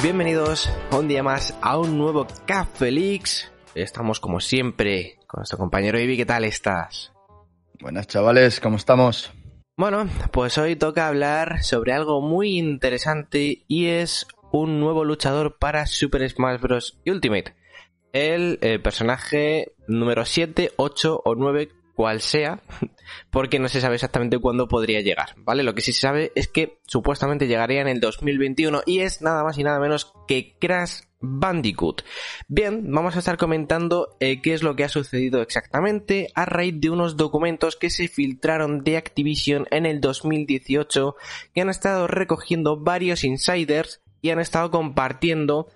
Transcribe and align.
bienvenidos 0.00 0.70
un 0.92 1.08
día 1.08 1.22
más 1.22 1.56
a 1.60 1.76
un 1.76 1.98
nuevo 1.98 2.26
Café 2.46 2.90
Leaks. 2.90 3.52
Estamos 3.74 4.20
como 4.20 4.40
siempre 4.40 5.18
con 5.26 5.40
nuestro 5.40 5.58
compañero 5.58 5.98
Ibi, 6.00 6.16
¿qué 6.16 6.24
tal 6.24 6.44
estás? 6.44 7.12
Buenas 7.80 8.06
chavales, 8.06 8.60
¿cómo 8.60 8.76
estamos? 8.76 9.32
Bueno, 9.76 10.08
pues 10.30 10.56
hoy 10.56 10.76
toca 10.76 11.08
hablar 11.08 11.62
sobre 11.62 11.92
algo 11.92 12.20
muy 12.20 12.58
interesante 12.58 13.64
y 13.68 13.86
es 13.86 14.26
un 14.52 14.80
nuevo 14.80 15.04
luchador 15.04 15.58
para 15.58 15.86
Super 15.86 16.28
Smash 16.28 16.60
Bros. 16.60 17.00
Ultimate. 17.04 17.54
El, 18.12 18.58
eh, 18.62 18.78
personaje 18.78 19.72
número 19.88 20.24
7, 20.24 20.72
8 20.76 21.22
o 21.24 21.34
9 21.34 21.70
cual 21.94 22.20
sea, 22.20 22.60
porque 23.30 23.58
no 23.58 23.68
se 23.68 23.80
sabe 23.80 23.96
exactamente 23.96 24.38
cuándo 24.38 24.68
podría 24.68 25.00
llegar, 25.00 25.34
¿vale? 25.36 25.62
Lo 25.62 25.74
que 25.74 25.82
sí 25.82 25.92
se 25.92 26.00
sabe 26.00 26.32
es 26.34 26.48
que 26.48 26.78
supuestamente 26.86 27.46
llegaría 27.46 27.80
en 27.80 27.88
el 27.88 28.00
2021 28.00 28.82
y 28.86 29.00
es 29.00 29.22
nada 29.22 29.44
más 29.44 29.58
y 29.58 29.64
nada 29.64 29.78
menos 29.78 30.12
que 30.26 30.56
Crash 30.58 31.02
Bandicoot. 31.20 32.02
Bien, 32.48 32.90
vamos 32.90 33.14
a 33.16 33.20
estar 33.20 33.36
comentando 33.36 34.16
eh, 34.20 34.42
qué 34.42 34.54
es 34.54 34.62
lo 34.62 34.74
que 34.74 34.84
ha 34.84 34.88
sucedido 34.88 35.40
exactamente 35.40 36.28
a 36.34 36.44
raíz 36.44 36.74
de 36.80 36.90
unos 36.90 37.16
documentos 37.16 37.76
que 37.76 37.90
se 37.90 38.08
filtraron 38.08 38.82
de 38.82 38.96
Activision 38.96 39.66
en 39.70 39.86
el 39.86 40.00
2018 40.00 41.16
que 41.54 41.60
han 41.60 41.70
estado 41.70 42.08
recogiendo 42.08 42.76
varios 42.76 43.22
insiders 43.24 44.02
y 44.20 44.30
han 44.30 44.40
estado 44.40 44.70
compartiendo 44.70 45.68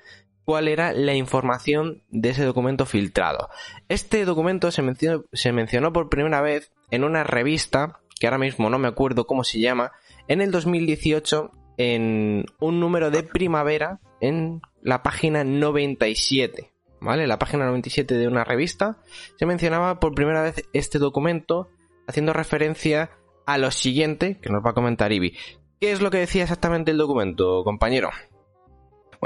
cuál 0.46 0.68
era 0.68 0.92
la 0.92 1.12
información 1.14 2.04
de 2.08 2.30
ese 2.30 2.44
documento 2.44 2.86
filtrado. 2.86 3.50
Este 3.88 4.24
documento 4.24 4.70
se 4.70 5.52
mencionó, 5.52 5.92
por 5.92 6.08
primera 6.08 6.40
vez 6.40 6.72
en 6.90 7.02
una 7.02 7.24
revista, 7.24 8.00
que 8.18 8.28
ahora 8.28 8.38
mismo 8.38 8.70
no 8.70 8.78
me 8.78 8.86
acuerdo 8.86 9.26
cómo 9.26 9.42
se 9.42 9.58
llama, 9.58 9.90
en 10.28 10.40
el 10.40 10.52
2018 10.52 11.50
en 11.78 12.46
un 12.60 12.80
número 12.80 13.10
de 13.10 13.24
primavera 13.24 14.00
en 14.20 14.62
la 14.80 15.02
página 15.02 15.42
97. 15.42 16.70
¿Vale? 17.00 17.26
La 17.26 17.38
página 17.38 17.66
97 17.66 18.14
de 18.14 18.28
una 18.28 18.44
revista 18.44 18.98
se 19.36 19.46
mencionaba 19.46 20.00
por 20.00 20.14
primera 20.14 20.42
vez 20.42 20.64
este 20.72 20.98
documento 20.98 21.68
haciendo 22.06 22.32
referencia 22.32 23.10
a 23.46 23.58
lo 23.58 23.70
siguiente 23.72 24.38
que 24.40 24.48
nos 24.48 24.64
va 24.64 24.70
a 24.70 24.74
comentar 24.74 25.12
Ibi. 25.12 25.36
¿Qué 25.80 25.90
es 25.90 26.00
lo 26.00 26.10
que 26.10 26.18
decía 26.18 26.44
exactamente 26.44 26.92
el 26.92 26.98
documento, 26.98 27.64
compañero? 27.64 28.10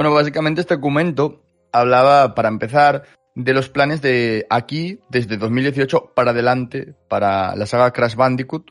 Bueno, 0.01 0.15
básicamente 0.15 0.63
este 0.63 0.77
documento 0.77 1.43
hablaba, 1.73 2.35
para 2.35 2.49
empezar, 2.49 3.03
de 3.35 3.53
los 3.53 3.69
planes 3.69 4.01
de 4.01 4.47
aquí, 4.49 4.99
desde 5.11 5.37
2018 5.37 6.15
para 6.15 6.31
adelante, 6.31 6.95
para 7.07 7.55
la 7.55 7.67
saga 7.67 7.93
Crash 7.93 8.15
Bandicoot. 8.15 8.71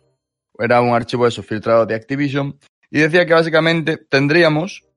Era 0.58 0.82
un 0.82 0.96
archivo 0.96 1.28
eso, 1.28 1.44
filtrado 1.44 1.86
de 1.86 1.94
Activision. 1.94 2.58
Y 2.90 2.98
decía 2.98 3.28
que 3.28 3.36
básicamente 3.36 3.98
tendríamos 3.98 4.88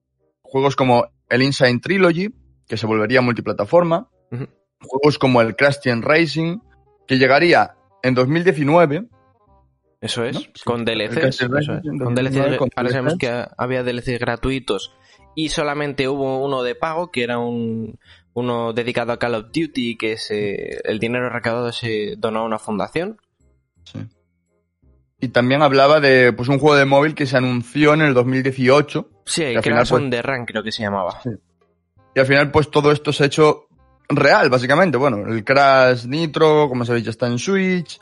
juegos 0.41 0.75
como 0.75 1.07
el 1.29 1.43
Insane 1.43 1.81
Trilogy, 1.81 2.31
que 2.67 2.79
se 2.79 2.87
volvería 2.87 3.21
multiplataforma. 3.21 4.09
Juegos 4.81 5.19
como 5.19 5.43
el 5.43 5.55
Crash 5.55 5.81
Team 5.83 6.01
Racing, 6.01 6.61
que 7.07 7.19
llegaría 7.19 7.75
en 8.03 8.15
2019. 8.15 9.07
Eso 10.01 10.25
es, 10.25 10.49
con 10.65 10.87
DLCs. 10.87 11.41
Con 12.03 12.15
DLCs. 12.15 12.59
Ahora 12.75 12.89
sabemos 12.89 13.19
que 13.19 13.45
había 13.59 13.83
DLCs 13.83 14.19
gratuitos 14.19 14.95
y 15.35 15.49
solamente 15.49 16.09
hubo 16.09 16.45
uno 16.45 16.63
de 16.63 16.75
pago 16.75 17.11
que 17.11 17.23
era 17.23 17.39
un 17.39 17.99
uno 18.35 18.73
dedicado 18.73 19.13
a 19.13 19.19
Call 19.19 19.35
of 19.35 19.47
Duty 19.53 19.97
que 19.97 20.17
se, 20.17 20.81
el 20.85 20.99
dinero 20.99 21.29
recaudado 21.29 21.73
se 21.73 22.15
donó 22.17 22.41
a 22.41 22.45
una 22.45 22.59
fundación. 22.59 23.21
Sí. 23.85 24.01
Y 25.21 25.29
también 25.29 25.63
hablaba 25.63 26.01
de 26.01 26.33
pues 26.33 26.49
un 26.49 26.59
juego 26.59 26.77
de 26.77 26.85
móvil 26.85 27.15
que 27.15 27.27
se 27.27 27.37
anunció 27.37 27.95
en 27.95 28.01
el 28.01 28.15
2018. 28.15 29.09
Sí, 29.27 29.43
que, 29.43 29.61
que 29.61 29.71
pues, 29.71 30.11
de 30.11 30.23
Run 30.23 30.47
creo 30.47 30.63
que 30.63 30.73
se 30.73 30.83
llamaba. 30.83 31.21
Sí. 31.23 31.31
Y 32.15 32.21
al 32.21 32.27
final 32.27 32.51
pues 32.51 32.71
todo 32.71 32.91
esto 32.91 33.13
se 33.13 33.25
ha 33.25 33.27
hecho 33.27 33.69
real, 34.09 34.51
básicamente. 34.51 34.97
Bueno, 34.97 35.33
el 35.33 35.45
Crash 35.45 36.07
Nitro, 36.07 36.69
como 36.69 36.85
sabéis, 36.85 37.05
ya 37.05 37.11
está 37.11 37.27
en 37.27 37.39
Switch. 37.39 38.01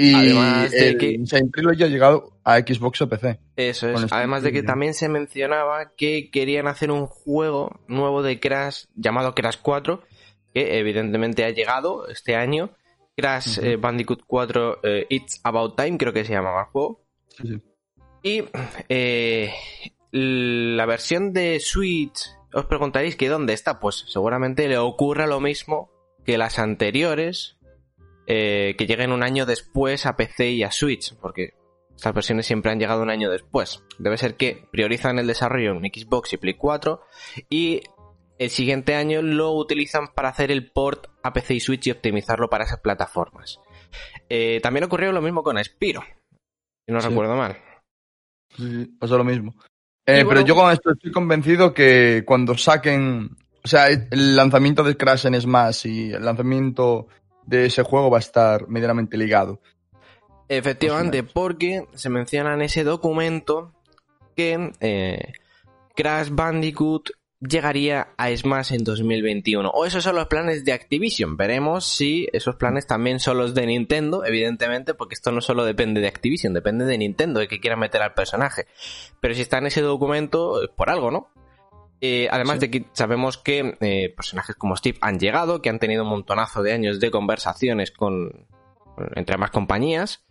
Y 0.00 0.14
Además 0.14 0.70
de 0.70 0.90
el 0.90 0.96
que... 0.96 1.18
Trilogy 1.52 1.82
ha 1.82 1.88
llegado 1.88 2.38
a 2.44 2.58
Xbox 2.58 3.02
o 3.02 3.08
PC. 3.08 3.40
Eso 3.56 3.90
es. 3.90 4.06
Además 4.12 4.44
de 4.44 4.52
que 4.52 4.62
también 4.62 4.94
se 4.94 5.08
mencionaba 5.08 5.90
que 5.96 6.30
querían 6.30 6.68
hacer 6.68 6.92
un 6.92 7.08
juego 7.08 7.80
nuevo 7.88 8.22
de 8.22 8.38
Crash 8.38 8.84
llamado 8.94 9.34
Crash 9.34 9.56
4, 9.60 10.04
que 10.54 10.78
evidentemente 10.78 11.44
ha 11.44 11.50
llegado 11.50 12.06
este 12.06 12.36
año. 12.36 12.70
Crash 13.16 13.58
eh, 13.58 13.74
Bandicoot 13.74 14.22
4 14.24 14.78
eh, 14.84 15.06
It's 15.10 15.40
About 15.42 15.76
Time, 15.76 15.98
creo 15.98 16.12
que 16.12 16.24
se 16.24 16.32
llamaba 16.32 16.60
el 16.60 16.66
juego. 16.66 17.04
Sí, 17.36 17.48
sí. 17.48 17.62
Y 18.22 18.44
eh, 18.88 19.52
la 20.12 20.86
versión 20.86 21.32
de 21.32 21.58
Switch, 21.58 22.20
os 22.52 22.66
preguntaréis 22.66 23.16
que 23.16 23.28
dónde 23.28 23.52
está. 23.52 23.80
Pues 23.80 24.04
seguramente 24.06 24.68
le 24.68 24.78
ocurra 24.78 25.26
lo 25.26 25.40
mismo 25.40 25.90
que 26.24 26.38
las 26.38 26.60
anteriores, 26.60 27.57
que 28.28 28.86
lleguen 28.86 29.12
un 29.12 29.22
año 29.22 29.46
después 29.46 30.04
a 30.04 30.16
PC 30.16 30.50
y 30.50 30.62
a 30.62 30.70
Switch, 30.70 31.14
porque 31.16 31.54
estas 31.98 32.14
versiones 32.14 32.46
siempre 32.46 32.70
han 32.70 32.78
llegado 32.78 33.02
un 33.02 33.10
año 33.10 33.28
después. 33.28 33.82
Debe 33.98 34.18
ser 34.18 34.36
que 34.36 34.68
priorizan 34.70 35.18
el 35.18 35.26
desarrollo 35.26 35.72
en 35.72 35.80
Xbox 35.80 36.32
y 36.32 36.36
Play 36.36 36.54
4 36.54 37.00
y 37.50 37.82
el 38.38 38.50
siguiente 38.50 38.94
año 38.94 39.20
lo 39.20 39.52
utilizan 39.52 40.14
para 40.14 40.28
hacer 40.28 40.52
el 40.52 40.70
port 40.70 41.08
a 41.24 41.32
PC 41.32 41.54
y 41.54 41.60
Switch 41.60 41.88
y 41.88 41.90
optimizarlo 41.90 42.48
para 42.48 42.64
esas 42.64 42.78
plataformas. 42.78 43.58
Eh, 44.28 44.60
también 44.62 44.84
ocurrió 44.84 45.10
lo 45.10 45.20
mismo 45.20 45.42
con 45.42 45.62
Spiro, 45.62 46.04
si 46.86 46.92
no 46.92 47.00
recuerdo 47.00 47.34
mal. 47.34 47.58
Sí, 48.56 48.96
pasó 48.98 49.18
lo 49.18 49.24
mismo. 49.24 49.56
Eh, 50.06 50.24
pero 50.26 50.42
yo 50.42 50.54
con 50.54 50.70
esto 50.72 50.92
estoy 50.92 51.10
convencido 51.10 51.74
que 51.74 52.22
cuando 52.24 52.56
saquen, 52.56 53.36
o 53.64 53.68
sea, 53.68 53.88
el 53.88 54.36
lanzamiento 54.36 54.84
de 54.84 54.96
Crash 54.96 55.26
en 55.26 55.40
Smash 55.40 55.86
y 55.86 56.12
el 56.12 56.24
lanzamiento 56.24 57.08
de 57.48 57.66
ese 57.66 57.82
juego 57.82 58.10
va 58.10 58.18
a 58.18 58.20
estar 58.20 58.68
medianamente 58.68 59.16
ligado. 59.16 59.60
Efectivamente, 60.48 61.22
porque 61.22 61.86
se 61.94 62.10
menciona 62.10 62.54
en 62.54 62.62
ese 62.62 62.84
documento 62.84 63.72
que 64.36 64.72
eh, 64.80 65.32
Crash 65.94 66.28
Bandicoot 66.30 67.10
llegaría 67.40 68.08
a 68.16 68.34
Smash 68.34 68.72
en 68.72 68.84
2021. 68.84 69.70
O 69.70 69.86
esos 69.86 70.04
son 70.04 70.16
los 70.16 70.26
planes 70.26 70.64
de 70.64 70.72
Activision. 70.72 71.36
Veremos 71.36 71.86
si 71.86 72.28
esos 72.32 72.56
planes 72.56 72.86
también 72.86 73.18
son 73.20 73.38
los 73.38 73.54
de 73.54 73.66
Nintendo, 73.66 74.24
evidentemente, 74.24 74.94
porque 74.94 75.14
esto 75.14 75.32
no 75.32 75.40
solo 75.40 75.64
depende 75.64 76.00
de 76.00 76.08
Activision, 76.08 76.52
depende 76.52 76.84
de 76.84 76.98
Nintendo, 76.98 77.40
de 77.40 77.48
que 77.48 77.60
quiera 77.60 77.76
meter 77.76 78.02
al 78.02 78.14
personaje. 78.14 78.66
Pero 79.20 79.34
si 79.34 79.42
está 79.42 79.58
en 79.58 79.66
ese 79.66 79.80
documento, 79.80 80.60
por 80.76 80.90
algo, 80.90 81.10
¿no? 81.10 81.28
Eh, 82.00 82.28
además 82.30 82.60
de 82.60 82.70
que 82.70 82.86
sabemos 82.92 83.38
que 83.38 83.76
eh, 83.80 84.14
personajes 84.14 84.54
como 84.56 84.76
Steve 84.76 84.98
han 85.00 85.18
llegado, 85.18 85.60
que 85.60 85.68
han 85.68 85.80
tenido 85.80 86.04
un 86.04 86.10
montonazo 86.10 86.62
de 86.62 86.72
años 86.72 87.00
de 87.00 87.10
conversaciones 87.10 87.90
con 87.90 88.46
entre 89.14 89.36
más 89.36 89.50
compañías 89.50 90.24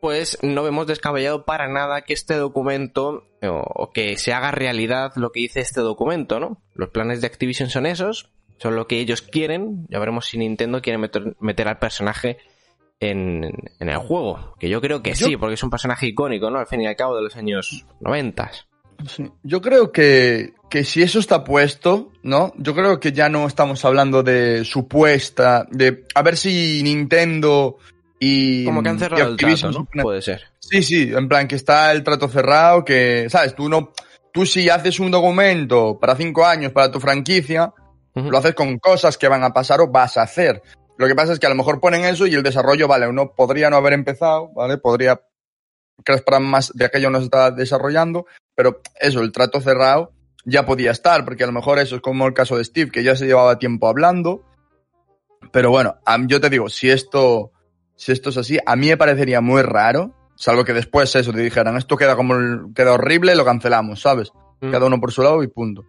pues 0.00 0.38
no 0.42 0.62
vemos 0.62 0.86
descabellado 0.86 1.44
para 1.44 1.68
nada 1.68 2.02
que 2.02 2.14
este 2.14 2.34
documento 2.34 3.24
o, 3.42 3.90
que 3.92 4.16
se 4.16 4.32
haga 4.32 4.50
realidad 4.50 5.12
lo 5.16 5.30
que 5.30 5.40
dice 5.40 5.60
este 5.60 5.80
documento, 5.80 6.40
¿no? 6.40 6.62
Los 6.74 6.88
planes 6.88 7.20
de 7.20 7.26
Activision 7.26 7.70
son 7.70 7.86
esos, 7.86 8.30
son 8.58 8.76
lo 8.76 8.86
que 8.86 8.98
ellos 8.98 9.22
quieren, 9.22 9.86
ya 9.88 9.98
veremos 9.98 10.26
si 10.26 10.38
Nintendo 10.38 10.82
quiere 10.82 10.98
meter, 10.98 11.68
al 11.68 11.78
personaje 11.78 12.38
en, 12.98 13.44
el 13.78 13.96
juego, 13.96 14.54
que 14.58 14.68
yo 14.68 14.80
creo 14.80 15.02
que 15.02 15.14
sí, 15.14 15.36
porque 15.36 15.54
es 15.54 15.62
un 15.62 15.70
personaje 15.70 16.06
icónico, 16.06 16.50
¿no? 16.50 16.58
Al 16.58 16.66
fin 16.66 16.80
y 16.80 16.86
al 16.86 16.96
cabo 16.96 17.16
de 17.16 17.22
los 17.22 17.36
años 17.36 17.86
90. 18.00 18.50
Yo 19.42 19.60
creo 19.60 19.92
que, 19.92 20.54
que 20.68 20.84
si 20.84 21.02
eso 21.02 21.18
está 21.18 21.44
puesto, 21.44 22.12
¿no? 22.22 22.52
Yo 22.56 22.74
creo 22.74 23.00
que 23.00 23.12
ya 23.12 23.28
no 23.28 23.46
estamos 23.46 23.84
hablando 23.84 24.22
de 24.22 24.64
supuesta, 24.64 25.66
de 25.70 26.04
a 26.14 26.22
ver 26.22 26.36
si 26.36 26.82
Nintendo 26.82 27.78
y, 28.18 28.64
Como 28.66 28.82
que 28.82 28.88
han 28.90 28.98
cerrado 28.98 29.30
el 29.30 29.36
trato, 29.36 29.70
¿no? 29.70 29.88
Puede 30.02 30.22
ser. 30.22 30.42
Sí, 30.58 30.82
sí, 30.82 31.10
en 31.14 31.28
plan 31.28 31.48
que 31.48 31.56
está 31.56 31.90
el 31.92 32.04
trato 32.04 32.28
cerrado, 32.28 32.84
que, 32.84 33.28
¿sabes? 33.30 33.54
Tú 33.54 33.68
no, 33.68 33.92
tú 34.32 34.44
si 34.44 34.68
haces 34.68 35.00
un 35.00 35.10
documento 35.10 35.98
para 35.98 36.14
cinco 36.16 36.44
años 36.44 36.72
para 36.72 36.90
tu 36.90 37.00
franquicia, 37.00 37.72
lo 38.14 38.36
haces 38.36 38.54
con 38.54 38.78
cosas 38.78 39.16
que 39.16 39.28
van 39.28 39.42
a 39.42 39.52
pasar 39.52 39.80
o 39.80 39.88
vas 39.88 40.16
a 40.16 40.22
hacer. 40.22 40.62
Lo 40.98 41.06
que 41.06 41.14
pasa 41.14 41.32
es 41.32 41.38
que 41.38 41.46
a 41.46 41.50
lo 41.50 41.54
mejor 41.54 41.80
ponen 41.80 42.04
eso 42.04 42.26
y 42.26 42.34
el 42.34 42.42
desarrollo, 42.42 42.86
vale, 42.86 43.08
uno 43.08 43.32
podría 43.34 43.70
no 43.70 43.76
haber 43.76 43.94
empezado, 43.94 44.50
¿vale? 44.54 44.76
Podría, 44.76 45.18
crees 46.04 46.22
para 46.22 46.40
más 46.40 46.72
de 46.74 46.84
aquello 46.84 47.10
no 47.10 47.18
se 47.18 47.24
está 47.24 47.50
desarrollando, 47.50 48.26
pero 48.54 48.80
eso, 49.00 49.20
el 49.20 49.32
trato 49.32 49.60
cerrado 49.60 50.12
ya 50.44 50.66
podía 50.66 50.90
estar, 50.90 51.24
porque 51.24 51.44
a 51.44 51.46
lo 51.46 51.52
mejor 51.52 51.78
eso 51.78 51.96
es 51.96 52.02
como 52.02 52.26
el 52.26 52.34
caso 52.34 52.56
de 52.56 52.64
Steve, 52.64 52.90
que 52.90 53.02
ya 53.02 53.16
se 53.16 53.26
llevaba 53.26 53.58
tiempo 53.58 53.88
hablando. 53.88 54.44
Pero 55.52 55.70
bueno, 55.70 55.96
yo 56.26 56.40
te 56.40 56.50
digo, 56.50 56.68
si 56.68 56.90
esto, 56.90 57.52
si 57.96 58.12
esto 58.12 58.30
es 58.30 58.36
así, 58.36 58.58
a 58.64 58.76
mí 58.76 58.88
me 58.88 58.96
parecería 58.96 59.40
muy 59.40 59.62
raro, 59.62 60.14
salvo 60.36 60.64
que 60.64 60.72
después 60.72 61.14
eso 61.16 61.32
te 61.32 61.40
dijeran, 61.40 61.76
esto 61.76 61.96
queda 61.96 62.16
como 62.16 62.72
queda 62.74 62.92
horrible, 62.92 63.34
lo 63.34 63.44
cancelamos, 63.44 64.00
¿sabes? 64.00 64.32
Mm. 64.60 64.70
Cada 64.70 64.86
uno 64.86 65.00
por 65.00 65.12
su 65.12 65.22
lado 65.22 65.42
y 65.42 65.48
punto. 65.48 65.84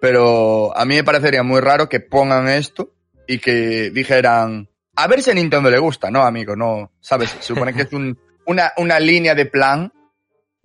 Pero 0.00 0.76
a 0.76 0.84
mí 0.84 0.96
me 0.96 1.04
parecería 1.04 1.42
muy 1.42 1.60
raro 1.60 1.88
que 1.88 2.00
pongan 2.00 2.48
esto 2.48 2.92
y 3.26 3.38
que 3.38 3.90
dijeran, 3.90 4.68
a 4.96 5.06
ver 5.06 5.22
si 5.22 5.30
a 5.30 5.34
Nintendo 5.34 5.70
le 5.70 5.78
gusta, 5.78 6.10
no, 6.10 6.22
amigo, 6.22 6.54
no, 6.54 6.92
¿sabes? 7.00 7.30
Se 7.30 7.42
supone 7.42 7.72
que 7.72 7.82
es 7.82 7.88
una, 8.46 8.72
una 8.76 9.00
línea 9.00 9.34
de 9.34 9.46
plan 9.46 9.92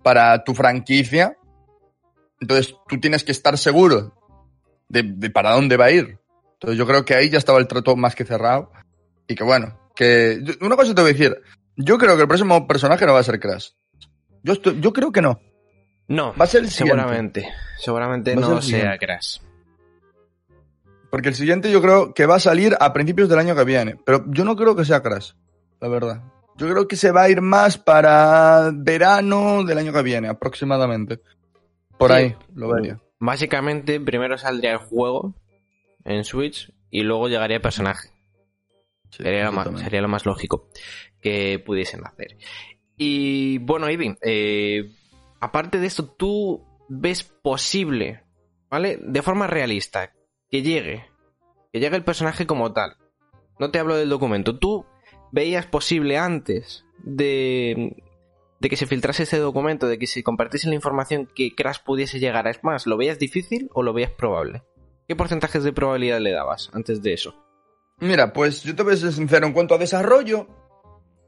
para 0.02 0.44
tu 0.44 0.54
franquicia 0.54 1.36
Entonces 2.40 2.74
tú 2.88 2.98
tienes 3.00 3.24
que 3.24 3.32
estar 3.32 3.56
seguro 3.58 4.14
de, 4.88 5.02
de, 5.02 5.30
para 5.30 5.52
dónde 5.52 5.76
va 5.76 5.86
a 5.86 5.90
ir. 5.90 6.18
Entonces 6.54 6.78
yo 6.78 6.86
creo 6.86 7.04
que 7.04 7.14
ahí 7.14 7.30
ya 7.30 7.38
estaba 7.38 7.58
el 7.58 7.66
trato 7.66 7.96
más 7.96 8.14
que 8.14 8.24
cerrado. 8.24 8.70
Y 9.26 9.34
que 9.34 9.44
bueno, 9.44 9.78
que 9.94 10.40
una 10.60 10.76
cosa 10.76 10.94
te 10.94 11.02
voy 11.02 11.10
a 11.10 11.14
decir. 11.14 11.36
Yo 11.76 11.96
creo 11.98 12.16
que 12.16 12.22
el 12.22 12.28
próximo 12.28 12.66
personaje 12.66 13.06
no 13.06 13.14
va 13.14 13.20
a 13.20 13.24
ser 13.24 13.40
Crash. 13.40 13.70
Yo, 14.42 14.54
estoy, 14.54 14.80
yo 14.80 14.92
creo 14.92 15.12
que 15.12 15.22
no. 15.22 15.40
No, 16.08 16.34
va 16.34 16.44
a 16.44 16.48
ser 16.48 16.62
el 16.62 16.70
seguramente. 16.70 17.48
Seguramente 17.78 18.34
no 18.34 18.60
sea 18.60 18.98
Crash. 18.98 19.38
Porque 21.10 21.28
el 21.28 21.34
siguiente 21.34 21.70
yo 21.70 21.80
creo 21.80 22.14
que 22.14 22.26
va 22.26 22.36
a 22.36 22.40
salir 22.40 22.76
a 22.78 22.92
principios 22.92 23.28
del 23.28 23.38
año 23.38 23.54
que 23.54 23.64
viene. 23.64 23.96
Pero 24.04 24.24
yo 24.28 24.44
no 24.44 24.56
creo 24.56 24.76
que 24.76 24.84
sea 24.84 25.02
Crash, 25.02 25.32
la 25.80 25.88
verdad. 25.88 26.22
Yo 26.60 26.68
creo 26.68 26.86
que 26.86 26.96
se 26.96 27.10
va 27.10 27.22
a 27.22 27.30
ir 27.30 27.40
más 27.40 27.78
para 27.78 28.70
verano 28.70 29.64
del 29.64 29.78
año 29.78 29.94
que 29.94 30.02
viene, 30.02 30.28
aproximadamente. 30.28 31.20
Por 31.96 32.12
ahí, 32.12 32.36
lo 32.54 32.68
vería. 32.68 33.00
Básicamente, 33.18 33.98
primero 33.98 34.36
saldría 34.36 34.72
el 34.72 34.78
juego 34.78 35.34
en 36.04 36.22
Switch 36.22 36.70
y 36.90 37.00
luego 37.02 37.28
llegaría 37.28 37.56
el 37.56 37.62
personaje. 37.62 38.10
sería, 39.08 39.46
lo 39.46 39.52
más, 39.52 39.80
sería, 39.80 40.02
lo 40.02 40.08
más, 40.08 40.26
lógico 40.26 40.68
que 41.22 41.58
pudiesen 41.64 42.06
hacer. 42.06 42.36
Y 42.98 43.56
bueno, 43.56 43.90
Ivy, 43.90 44.16
eh, 44.20 44.92
aparte 45.40 45.78
de 45.78 45.86
esto, 45.86 46.08
¿tú 46.08 46.62
ves 46.90 47.24
posible, 47.24 48.22
¿vale? 48.68 48.98
De 49.02 49.22
forma 49.22 49.46
realista, 49.46 50.12
que 50.50 50.60
llegue, 50.60 51.06
que 51.72 51.80
llegue 51.80 51.96
el 51.96 52.04
personaje 52.04 52.46
como 52.46 52.74
tal. 52.74 52.98
No 53.58 53.70
te 53.70 53.78
hablo 53.78 53.96
del 53.96 54.10
documento. 54.10 54.58
¿Tú 54.58 54.84
veías 55.32 55.66
posible 55.66 56.18
antes 56.18 56.84
de, 57.02 57.96
de 58.60 58.68
que 58.68 58.76
se 58.76 58.86
filtrase 58.86 59.24
ese 59.24 59.38
documento, 59.38 59.88
de 59.88 59.98
que 59.98 60.06
se 60.06 60.22
compartiese 60.22 60.68
la 60.68 60.74
información 60.74 61.28
que 61.34 61.54
Crash 61.54 61.78
pudiese 61.84 62.18
llegar 62.18 62.46
a 62.46 62.52
Smash? 62.52 62.86
¿Lo 62.86 62.96
veías 62.96 63.18
difícil 63.18 63.68
o 63.72 63.82
lo 63.82 63.92
veías 63.92 64.12
probable? 64.12 64.62
¿Qué 65.08 65.16
porcentajes 65.16 65.64
de 65.64 65.72
probabilidad 65.72 66.20
le 66.20 66.32
dabas 66.32 66.70
antes 66.72 67.02
de 67.02 67.14
eso? 67.14 67.34
Mira, 67.98 68.32
pues 68.32 68.62
yo 68.62 68.74
te 68.74 68.82
voy 68.82 68.94
a 68.94 68.96
ser 68.96 69.12
sincero, 69.12 69.46
en 69.46 69.52
cuanto 69.52 69.74
a 69.74 69.78
desarrollo, 69.78 70.46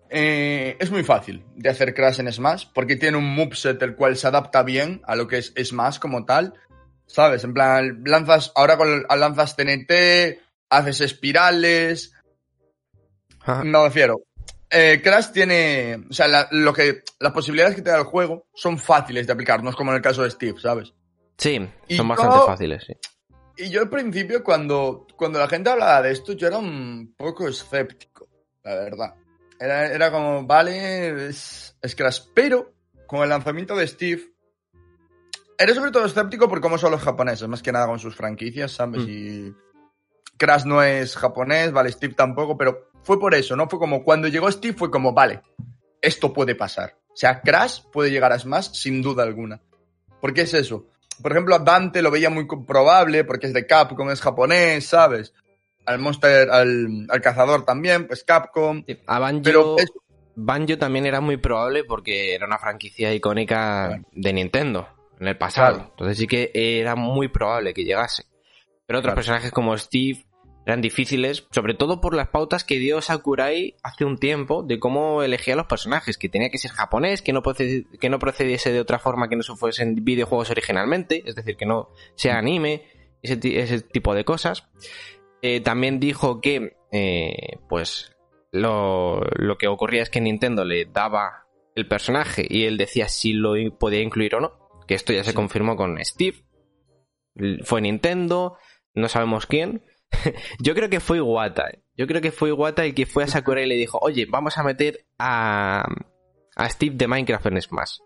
eh, 0.09 0.77
es 0.79 0.91
muy 0.91 1.03
fácil 1.05 1.45
de 1.57 1.71
hacer 1.71 1.95
Crash 1.95 2.21
en 2.21 2.31
Smash, 2.31 2.67
porque 2.75 2.97
tiene 2.97 3.17
un 3.17 3.35
moveset 3.35 3.83
el 3.83 3.97
cual 3.97 4.17
se 4.17 4.27
adapta 4.27 4.63
bien 4.63 5.01
a 5.05 5.17
lo 5.17 5.27
que 5.27 5.39
es 5.39 5.55
Smash 5.57 5.99
como 5.99 6.25
tal. 6.25 6.55
¿Sabes? 7.07 7.45
En 7.45 7.53
plan, 7.53 8.03
lanzas, 8.05 8.53
ahora 8.55 8.77
con 8.77 9.05
lanzas 9.09 9.57
TNT, 9.57 10.39
haces 10.71 11.01
espirales. 11.01 12.15
No 13.47 13.65
Me 13.65 13.85
refiero. 13.85 14.23
Eh, 14.71 15.01
Crash 15.03 15.33
tiene. 15.33 16.07
O 16.09 16.13
sea, 16.13 16.49
lo 16.51 16.73
que, 16.73 17.03
las 17.21 17.33
posibilidades 17.33 17.75
que 17.75 17.83
te 17.83 17.91
da 17.91 17.99
el 17.99 18.05
juego 18.05 18.47
son 18.55 18.79
fáciles 18.79 19.27
de 19.27 19.33
aplicar, 19.33 19.63
no 19.63 19.71
es 19.71 19.77
como 19.77 19.91
en 19.91 19.97
el 19.97 20.03
caso 20.03 20.23
de 20.23 20.31
Steve, 20.31 20.59
¿sabes? 20.61 20.95
Sí, 21.37 21.61
son 21.91 22.09
bastante 22.09 22.39
fáciles, 22.47 22.85
sí. 22.87 22.95
Y 23.57 23.69
yo 23.69 23.83
al 23.83 23.91
principio, 23.91 24.43
cuando, 24.43 25.07
cuando 25.17 25.39
la 25.39 25.49
gente 25.49 25.69
hablaba 25.69 26.01
de 26.01 26.13
esto, 26.13 26.33
yo 26.33 26.47
era 26.47 26.57
un 26.57 27.15
poco 27.17 27.49
escéptico, 27.49 28.29
la 28.63 28.75
verdad. 28.77 29.15
Era, 29.61 29.93
era 29.93 30.11
como, 30.11 30.47
vale, 30.47 31.29
es, 31.29 31.77
es 31.83 31.95
Crash. 31.95 32.23
Pero 32.35 32.73
con 33.07 33.23
el 33.23 33.29
lanzamiento 33.29 33.77
de 33.77 33.87
Steve, 33.87 34.33
Eres 35.63 35.77
sobre 35.77 35.93
todo 35.93 36.07
escéptico 36.07 36.49
por 36.49 36.61
cómo 36.61 36.77
son 36.77 36.91
los 36.91 37.03
japoneses, 37.03 37.47
más 37.47 37.63
que 37.63 37.71
nada 37.71 37.87
con 37.87 38.01
sus 38.01 38.17
franquicias, 38.17 38.73
¿sabes? 38.73 39.03
Mm. 39.03 39.09
Y 39.09 39.55
Crash 40.37 40.65
no 40.65 40.83
es 40.83 41.17
japonés, 41.17 41.71
vale, 41.71 41.93
Steve 41.93 42.15
tampoco, 42.15 42.57
pero 42.57 42.91
fue 43.03 43.19
por 43.19 43.35
eso, 43.35 43.57
¿no? 43.57 43.69
Fue 43.69 43.79
como 43.79 44.05
cuando 44.05 44.29
llegó 44.29 44.51
Steve 44.51 44.77
fue 44.77 44.91
como, 44.91 45.13
vale, 45.13 45.41
esto 46.01 46.33
puede 46.33 46.55
pasar. 46.55 46.97
O 47.09 47.17
sea, 47.17 47.41
Crash 47.41 47.83
puede 47.93 48.11
llegar 48.11 48.33
a 48.33 48.39
Smash 48.39 48.73
sin 48.73 49.03
duda 49.03 49.23
alguna. 49.23 49.61
¿Por 50.21 50.33
qué 50.33 50.43
es 50.43 50.55
eso? 50.55 50.87
Por 51.21 51.33
ejemplo, 51.33 51.55
a 51.55 51.59
Dante 51.59 52.01
lo 52.01 52.11
veía 52.11 52.31
muy 52.31 52.47
probable 52.47 53.25
porque 53.25 53.47
es 53.47 53.53
de 53.53 53.67
Capcom, 53.67 54.11
es 54.11 54.21
japonés, 54.21 54.87
¿sabes? 54.87 55.35
Al 55.85 55.99
Monster, 55.99 56.49
al, 56.51 57.07
cazador 57.23 57.65
también, 57.65 58.07
pues 58.07 58.25
Capcom. 58.25 58.85
a 59.07 59.19
Banjo, 59.19 59.77
Banjo 60.35 60.79
también 60.79 61.07
era 61.07 61.21
muy 61.21 61.37
probable 61.37 61.85
porque 61.85 62.35
era 62.35 62.47
una 62.47 62.59
franquicia 62.59 63.13
icónica 63.13 64.01
de 64.13 64.33
Nintendo 64.33 64.89
en 65.21 65.29
el 65.29 65.37
pasado. 65.37 65.89
Entonces 65.91 66.19
sí 66.19 66.27
que 66.27 66.51
era 66.55 66.95
muy 66.95 67.29
probable 67.29 67.75
que 67.75 67.85
llegase. 67.85 68.25
Pero 68.87 69.01
otros 69.01 69.15
personajes 69.15 69.51
como 69.51 69.77
Steve 69.77 70.25
eran 70.67 70.81
difíciles, 70.81 71.47
sobre 71.51 71.75
todo 71.75 72.01
por 72.01 72.15
las 72.15 72.29
pautas 72.29 72.65
que 72.65 72.79
dio 72.79 73.01
Sakurai 73.01 73.77
hace 73.83 74.05
un 74.05 74.19
tiempo 74.19 74.63
de 74.63 74.79
cómo 74.79 75.23
elegía 75.23 75.57
los 75.57 75.67
personajes, 75.67 76.19
que 76.19 76.29
tenía 76.29 76.51
que 76.51 76.59
ser 76.59 76.71
japonés, 76.71 77.23
que 77.23 77.33
no, 77.33 77.43
que 77.43 78.11
no 78.11 78.19
procediese 78.19 78.73
de 78.73 78.81
otra 78.81 78.99
forma 78.99 79.29
que 79.29 79.37
no 79.37 79.43
se 79.43 79.57
fuesen 79.57 80.05
videojuegos 80.05 80.51
originalmente, 80.51 81.23
es 81.27 81.35
decir, 81.35 81.57
que 81.57 81.67
no 81.67 81.89
sea 82.15 82.39
anime, 82.39 82.85
ese, 83.23 83.39
ese 83.61 83.81
tipo 83.81 84.15
de 84.15 84.25
cosas. 84.25 84.69
Eh, 85.43 85.61
también 85.61 85.99
dijo 85.99 86.41
que, 86.41 86.77
eh, 86.93 87.59
pues, 87.69 88.15
lo, 88.53 89.21
lo 89.37 89.59
que 89.59 89.69
ocurría 89.69 90.03
es 90.03 90.11
que 90.11 90.21
Nintendo 90.21 90.65
le 90.65 90.85
daba 90.85 91.47
el 91.75 91.89
personaje 91.89 92.47
y 92.49 92.65
él 92.65 92.77
decía 92.77 93.09
si 93.09 93.33
lo 93.33 93.55
podía 93.79 94.03
incluir 94.03 94.35
o 94.35 94.41
no 94.41 94.63
que 94.87 94.95
esto 94.95 95.13
ya 95.13 95.25
se 95.25 95.35
confirmó 95.35 95.77
con 95.77 95.99
Steve. 96.05 96.45
Fue 97.65 97.81
Nintendo, 97.81 98.59
no 98.95 99.09
sabemos 99.09 99.47
quién. 99.47 99.85
Yo 100.61 100.75
creo 100.75 100.89
que 100.89 101.01
fue 101.01 101.19
Iwata. 101.19 101.69
¿eh? 101.71 101.83
Yo 101.97 102.07
creo 102.07 102.21
que 102.21 102.33
fue 102.33 102.51
Iwata 102.51 102.85
el 102.85 102.95
que 102.95 103.07
fue 103.07 103.25
a 103.25 103.27
Sakurai 103.27 103.65
y 103.65 103.69
le 103.69 103.77
dijo, 103.77 103.99
oye, 104.01 104.27
vamos 104.27 104.59
a 104.59 104.63
meter 104.63 105.05
a, 105.19 105.85
a 106.57 106.69
Steve 106.69 106.97
de 106.97 107.09
Minecraft 107.09 107.47
en 107.47 107.63
Smash. 107.63 107.99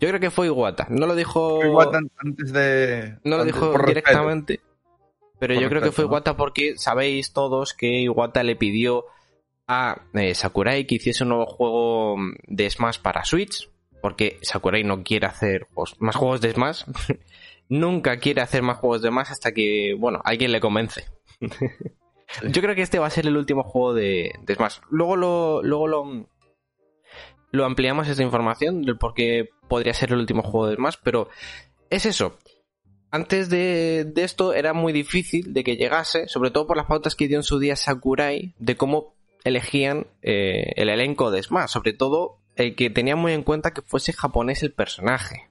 Yo 0.00 0.08
creo 0.08 0.20
que 0.20 0.30
fue 0.30 0.46
Iwata. 0.46 0.86
No 0.90 1.06
lo 1.06 1.14
dijo. 1.14 1.64
Iwata 1.64 2.00
antes 2.18 2.52
de. 2.52 3.18
No 3.24 3.36
lo 3.36 3.44
dijo 3.44 3.74
directamente. 3.86 4.60
Pero 5.38 5.54
yo 5.54 5.68
creo 5.68 5.82
que 5.82 5.92
fue 5.92 6.04
Iwata 6.04 6.36
porque 6.36 6.76
sabéis 6.76 7.32
todos 7.32 7.74
que 7.74 8.00
Iwata 8.02 8.42
le 8.42 8.56
pidió 8.56 9.04
a 9.66 10.02
eh, 10.14 10.34
Sakurai 10.34 10.86
que 10.86 10.96
hiciese 10.96 11.24
un 11.24 11.30
nuevo 11.30 11.46
juego 11.46 12.16
de 12.46 12.68
Smash 12.68 12.98
para 12.98 13.24
Switch 13.24 13.68
porque 14.04 14.38
Sakurai 14.42 14.84
no 14.84 15.02
quiere 15.02 15.26
hacer 15.26 15.66
más 15.98 16.14
juegos 16.14 16.42
de 16.42 16.52
Smash. 16.52 16.84
Nunca 17.70 18.18
quiere 18.18 18.42
hacer 18.42 18.60
más 18.60 18.76
juegos 18.76 19.00
de 19.00 19.08
Smash 19.08 19.30
hasta 19.30 19.52
que, 19.52 19.96
bueno, 19.98 20.20
alguien 20.24 20.52
le 20.52 20.60
convence. 20.60 21.06
Yo 22.42 22.62
creo 22.62 22.74
que 22.74 22.82
este 22.82 22.98
va 22.98 23.06
a 23.06 23.10
ser 23.10 23.26
el 23.26 23.36
último 23.36 23.62
juego 23.62 23.94
de, 23.94 24.32
Smash. 24.54 24.78
Luego 24.90 25.16
lo, 25.16 25.62
luego 25.62 25.88
lo, 25.88 26.28
lo 27.50 27.64
ampliamos 27.64 28.08
esta 28.08 28.22
información 28.22 28.82
del 28.82 28.98
por 28.98 29.14
qué 29.14 29.50
podría 29.68 29.94
ser 29.94 30.12
el 30.12 30.18
último 30.18 30.42
juego 30.42 30.68
de 30.68 30.76
Smash, 30.76 30.96
pero 31.02 31.28
es 31.90 32.06
eso. 32.06 32.38
Antes 33.10 33.48
de, 33.48 34.12
esto 34.16 34.54
era 34.54 34.72
muy 34.72 34.92
difícil 34.92 35.52
de 35.52 35.62
que 35.62 35.76
llegase, 35.76 36.26
sobre 36.26 36.50
todo 36.50 36.66
por 36.66 36.76
las 36.76 36.86
pautas 36.86 37.14
que 37.14 37.28
dio 37.28 37.36
en 37.36 37.44
su 37.44 37.60
día 37.60 37.76
Sakurai, 37.76 38.54
de 38.58 38.76
cómo 38.76 39.14
elegían 39.44 40.08
eh, 40.22 40.72
el 40.74 40.88
elenco 40.88 41.30
de 41.30 41.42
Smash, 41.42 41.70
sobre 41.70 41.92
todo 41.92 42.38
el 42.56 42.74
que 42.74 42.90
tenía 42.90 43.14
muy 43.14 43.32
en 43.32 43.44
cuenta 43.44 43.72
que 43.72 43.82
fuese 43.82 44.12
japonés 44.12 44.64
el 44.64 44.72
personaje. 44.72 45.48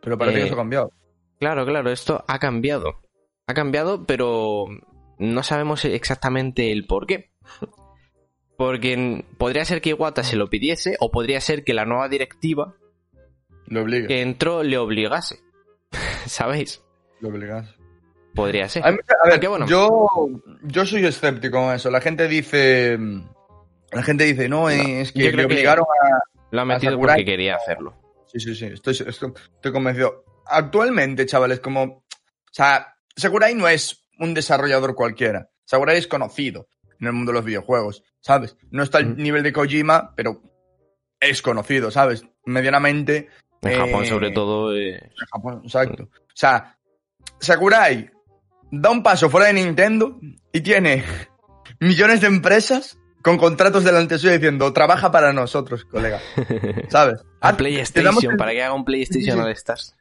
Pero 0.00 0.16
parece 0.16 0.38
que 0.38 0.44
eso 0.46 0.54
ha 0.54 0.58
cambiado. 0.58 0.92
Claro, 1.38 1.66
claro, 1.66 1.90
esto 1.90 2.24
ha 2.26 2.38
cambiado. 2.38 3.00
Ha 3.46 3.54
cambiado, 3.54 4.06
pero 4.06 4.66
no 5.18 5.42
sabemos 5.42 5.84
exactamente 5.84 6.72
el 6.72 6.86
por 6.86 7.06
qué. 7.06 7.30
Porque 8.56 9.24
podría 9.36 9.64
ser 9.64 9.80
que 9.80 9.90
Iwata 9.90 10.22
se 10.22 10.36
lo 10.36 10.48
pidiese, 10.48 10.96
o 11.00 11.10
podría 11.10 11.40
ser 11.40 11.64
que 11.64 11.74
la 11.74 11.84
nueva 11.84 12.08
directiva 12.08 12.76
que 13.66 14.22
entró 14.22 14.62
le 14.62 14.78
obligase. 14.78 15.40
¿Sabéis? 16.26 16.80
Lo 17.20 17.30
obligase. 17.30 17.74
Podría 18.32 18.68
ser. 18.68 18.84
A, 18.84 18.90
ver, 18.90 19.40
yo, 19.66 20.08
yo 20.62 20.86
soy 20.86 21.04
escéptico 21.04 21.58
con 21.58 21.74
eso. 21.74 21.90
La 21.90 22.00
gente 22.00 22.28
dice 22.28 22.98
la 23.94 24.02
gente 24.02 24.24
dice, 24.24 24.48
no, 24.48 24.68
es 24.68 25.12
que 25.12 25.32
le 25.32 25.44
obligaron 25.44 25.84
a. 25.84 26.18
Lo 26.50 26.60
ha 26.60 26.64
metido 26.64 26.98
porque 26.98 27.24
quería 27.24 27.56
hacerlo. 27.56 27.94
Sí, 28.26 28.40
sí, 28.40 28.54
sí, 28.54 28.66
estoy, 28.66 28.96
estoy, 29.06 29.72
convencido. 29.72 30.24
Actualmente, 30.46 31.26
chavales, 31.26 31.60
como. 31.60 31.82
O 31.82 32.02
sea, 32.50 32.93
Sakurai 33.16 33.54
no 33.54 33.68
es 33.68 34.04
un 34.18 34.34
desarrollador 34.34 34.94
cualquiera. 34.94 35.50
Sakurai 35.64 35.96
es 35.96 36.06
conocido 36.06 36.68
en 37.00 37.06
el 37.06 37.12
mundo 37.12 37.32
de 37.32 37.38
los 37.38 37.44
videojuegos, 37.44 38.02
¿sabes? 38.20 38.56
No 38.70 38.82
está 38.82 38.98
al 38.98 39.16
mm. 39.16 39.16
nivel 39.16 39.42
de 39.42 39.52
Kojima, 39.52 40.14
pero 40.14 40.42
es 41.20 41.42
conocido, 41.42 41.90
¿sabes? 41.90 42.24
Medianamente. 42.44 43.28
En 43.62 43.78
Japón, 43.78 44.06
sobre 44.06 44.28
eh, 44.28 44.32
todo. 44.32 44.76
En 44.76 45.00
Japón, 45.32 45.62
exacto. 45.64 46.04
O 46.04 46.36
sea, 46.36 46.78
Sakurai 47.40 48.10
da 48.70 48.90
un 48.90 49.02
paso 49.02 49.30
fuera 49.30 49.46
de 49.46 49.54
Nintendo 49.54 50.18
y 50.52 50.60
tiene 50.60 51.04
millones 51.80 52.20
de 52.20 52.26
empresas 52.26 52.98
con 53.22 53.38
contratos 53.38 53.84
delante 53.84 54.18
suyo 54.18 54.34
diciendo, 54.34 54.70
trabaja 54.74 55.10
para 55.10 55.32
nosotros, 55.32 55.86
colega. 55.86 56.20
¿Sabes? 56.90 57.22
A 57.40 57.48
ah, 57.48 57.56
PlayStation, 57.56 58.36
para 58.36 58.52
que 58.52 58.62
haga 58.62 58.74
un 58.74 58.84
PlayStation 58.84 59.40
All 59.40 59.50
Stars. 59.52 59.96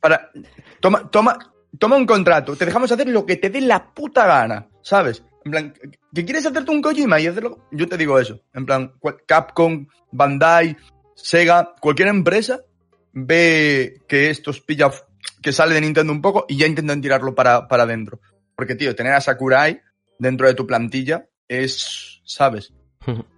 para, 0.00 0.30
toma, 0.78 1.10
toma, 1.10 1.53
toma 1.78 1.96
un 1.96 2.06
contrato, 2.06 2.56
te 2.56 2.66
dejamos 2.66 2.90
hacer 2.92 3.08
lo 3.08 3.26
que 3.26 3.36
te 3.36 3.50
dé 3.50 3.60
la 3.60 3.92
puta 3.92 4.26
gana, 4.26 4.68
¿sabes? 4.82 5.22
En 5.44 5.50
plan, 5.50 5.74
¿que 6.14 6.24
quieres 6.24 6.46
hacerte 6.46 6.70
un 6.70 6.80
Kojima 6.80 7.20
y 7.20 7.26
hacerlo? 7.26 7.66
Yo 7.70 7.86
te 7.86 7.98
digo 7.98 8.18
eso. 8.18 8.40
En 8.54 8.64
plan, 8.64 8.92
Capcom, 9.26 9.86
Bandai, 10.10 10.76
Sega, 11.14 11.74
cualquier 11.80 12.08
empresa 12.08 12.60
ve 13.12 14.00
que 14.08 14.30
estos 14.30 14.60
pilla, 14.60 14.90
que 15.42 15.52
sale 15.52 15.74
de 15.74 15.82
Nintendo 15.82 16.12
un 16.12 16.22
poco 16.22 16.46
y 16.48 16.56
ya 16.56 16.66
intentan 16.66 17.02
tirarlo 17.02 17.34
para, 17.34 17.68
para 17.68 17.82
adentro. 17.82 18.20
Porque, 18.56 18.74
tío, 18.74 18.94
tener 18.94 19.12
a 19.12 19.20
Sakurai 19.20 19.80
dentro 20.18 20.46
de 20.46 20.54
tu 20.54 20.66
plantilla 20.66 21.26
es, 21.46 22.22
¿sabes? 22.24 22.72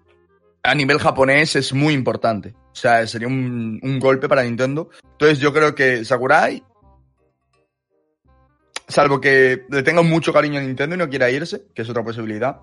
a 0.63 0.75
nivel 0.75 0.99
japonés 0.99 1.55
es 1.55 1.73
muy 1.73 1.93
importante. 1.93 2.53
O 2.71 2.75
sea, 2.75 3.05
sería 3.07 3.27
un, 3.27 3.79
un, 3.81 3.99
golpe 3.99 4.27
para 4.27 4.43
Nintendo. 4.43 4.89
Entonces 5.11 5.39
yo 5.39 5.53
creo 5.53 5.73
que 5.73 6.05
Sakurai, 6.05 6.63
salvo 8.87 9.19
que 9.19 9.65
le 9.69 9.83
tenga 9.83 10.01
mucho 10.01 10.33
cariño 10.33 10.59
a 10.59 10.63
Nintendo 10.63 10.95
y 10.95 10.99
no 10.99 11.09
quiera 11.09 11.29
irse, 11.29 11.65
que 11.73 11.81
es 11.81 11.89
otra 11.89 12.03
posibilidad. 12.03 12.59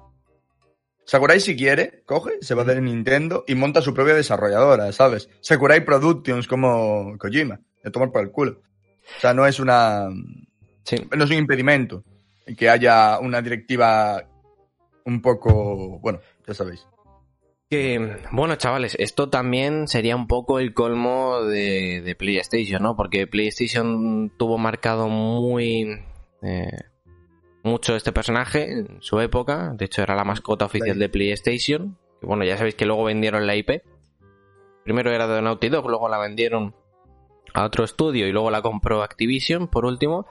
Sakurai 1.06 1.38
si 1.38 1.54
quiere, 1.54 2.02
coge, 2.06 2.38
se 2.40 2.54
va 2.54 2.64
de 2.64 2.80
Nintendo 2.80 3.44
y 3.46 3.54
monta 3.54 3.82
su 3.82 3.92
propia 3.92 4.14
desarrolladora, 4.14 4.90
¿sabes? 4.92 5.28
Sakurai 5.40 5.84
Productions 5.84 6.48
como 6.48 7.18
Kojima, 7.18 7.60
de 7.82 7.90
tomar 7.90 8.10
por 8.10 8.22
el 8.22 8.30
culo. 8.30 8.62
O 9.18 9.20
sea, 9.20 9.34
no 9.34 9.46
es 9.46 9.60
una... 9.60 10.08
Sí. 10.84 10.96
No 11.14 11.24
es 11.24 11.30
un 11.30 11.36
impedimento 11.36 12.04
que 12.56 12.70
haya 12.70 13.18
una 13.18 13.42
directiva 13.42 14.22
un 15.04 15.20
poco... 15.20 15.98
Bueno, 16.00 16.20
ya 16.46 16.54
sabéis. 16.54 16.86
Que, 17.68 18.18
bueno, 18.30 18.56
chavales, 18.56 18.96
esto 18.98 19.28
también 19.28 19.88
sería 19.88 20.16
un 20.16 20.26
poco 20.26 20.58
el 20.58 20.72
colmo 20.72 21.42
de, 21.42 22.00
de 22.02 22.14
PlayStation, 22.14 22.82
¿no? 22.82 22.96
Porque 22.96 23.26
PlayStation 23.26 24.32
tuvo 24.38 24.56
marcado 24.56 25.08
muy... 25.08 26.02
Eh, 26.44 26.78
mucho 27.62 27.96
este 27.96 28.12
personaje 28.12 28.70
en 28.70 29.00
su 29.00 29.18
época. 29.20 29.72
De 29.74 29.86
hecho, 29.86 30.02
era 30.02 30.14
la 30.14 30.24
mascota 30.24 30.66
oficial 30.66 30.98
de 30.98 31.08
PlayStation. 31.08 31.98
Bueno, 32.20 32.44
ya 32.44 32.56
sabéis 32.56 32.74
que 32.74 32.86
luego 32.86 33.04
vendieron 33.04 33.46
la 33.46 33.56
IP. 33.56 33.82
Primero 34.84 35.10
era 35.10 35.26
de 35.26 35.40
Naughty 35.40 35.70
Dog, 35.70 35.88
luego 35.88 36.08
la 36.08 36.18
vendieron 36.18 36.74
a 37.54 37.64
otro 37.64 37.84
estudio 37.84 38.28
y 38.28 38.32
luego 38.32 38.50
la 38.50 38.60
compró 38.60 39.02
Activision, 39.02 39.68
por 39.68 39.86
último. 39.86 40.26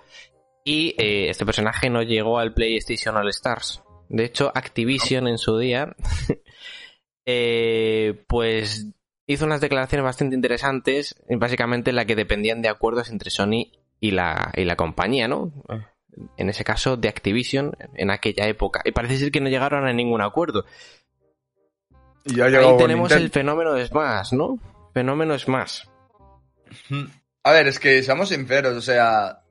Y 0.63 0.95
eh, 0.97 1.29
este 1.29 1.45
personaje 1.45 1.89
no 1.89 2.03
llegó 2.03 2.37
al 2.37 2.53
PlayStation 2.53 3.17
All 3.17 3.29
Stars. 3.29 3.83
De 4.09 4.25
hecho, 4.25 4.51
Activision 4.53 5.27
en 5.27 5.39
su 5.39 5.57
día, 5.57 5.95
eh, 7.25 8.23
pues 8.27 8.87
hizo 9.25 9.45
unas 9.45 9.61
declaraciones 9.61 10.03
bastante 10.03 10.35
interesantes, 10.35 11.15
básicamente 11.29 11.89
en 11.89 11.95
la 11.95 12.05
que 12.05 12.15
dependían 12.15 12.61
de 12.61 12.69
acuerdos 12.69 13.09
entre 13.09 13.31
Sony 13.31 13.71
y 13.99 14.11
la, 14.11 14.51
y 14.55 14.65
la 14.65 14.75
compañía, 14.75 15.27
¿no? 15.27 15.51
En 16.37 16.49
ese 16.49 16.63
caso, 16.63 16.95
de 16.97 17.07
Activision 17.09 17.75
en 17.95 18.11
aquella 18.11 18.47
época. 18.47 18.81
Y 18.85 18.91
parece 18.91 19.17
ser 19.17 19.31
que 19.31 19.41
no 19.41 19.49
llegaron 19.49 19.85
a 19.87 19.93
ningún 19.93 20.21
acuerdo. 20.21 20.65
Y 22.25 22.35
ya 22.35 22.45
Ahí 22.45 22.51
tenemos 22.77 23.09
Nintendo. 23.09 23.15
el 23.15 23.29
fenómeno 23.31 23.73
de 23.73 23.85
Smash, 23.87 24.33
¿no? 24.33 24.57
Fenómeno 24.93 25.37
Smash. 25.37 25.83
A 27.43 27.51
ver, 27.51 27.67
es 27.67 27.79
que 27.79 28.01
seamos 28.03 28.29
sinceros, 28.29 28.75
o 28.77 28.81
sea, 28.81 29.41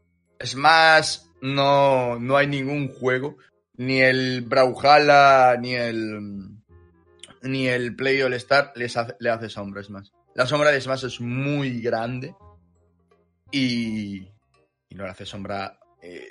Smash 0.42 1.18
no, 1.40 2.18
no 2.18 2.36
hay 2.36 2.46
ningún 2.46 2.88
juego, 2.88 3.36
ni 3.76 4.00
el 4.00 4.42
Brawlhalla, 4.42 5.56
ni 5.58 5.74
el 5.74 6.48
ni 7.42 7.66
el 7.68 7.96
Play 7.96 8.22
All 8.22 8.34
Star 8.34 8.72
les 8.76 8.96
hace- 8.96 9.16
le 9.18 9.28
hace 9.30 9.48
sombra 9.48 9.80
a 9.80 9.84
Smash. 9.84 10.08
La 10.34 10.46
sombra 10.46 10.70
de 10.70 10.80
Smash 10.80 11.04
es 11.04 11.20
muy 11.20 11.80
grande 11.82 12.34
y, 13.50 14.18
y 14.88 14.94
no 14.94 15.04
le 15.04 15.10
hace 15.10 15.26
sombra 15.26 15.78
eh, 16.00 16.30